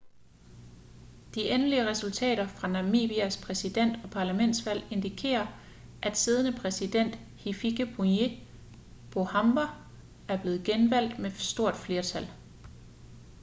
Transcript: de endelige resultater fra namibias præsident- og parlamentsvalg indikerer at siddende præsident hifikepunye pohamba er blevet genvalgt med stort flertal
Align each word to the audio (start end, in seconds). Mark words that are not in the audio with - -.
de 1.35 1.49
endelige 1.51 1.87
resultater 1.87 2.47
fra 2.47 2.67
namibias 2.67 3.37
præsident- 3.45 3.99
og 4.03 4.09
parlamentsvalg 4.09 4.83
indikerer 4.91 5.47
at 6.03 6.17
siddende 6.17 6.59
præsident 6.59 7.15
hifikepunye 7.37 8.27
pohamba 9.11 9.61
er 10.27 10.41
blevet 10.41 10.63
genvalgt 10.63 11.19
med 11.19 11.31
stort 11.31 11.75
flertal 11.75 12.27